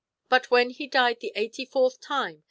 [0.29, 2.39] But when he died the eighty fourth time they Chap.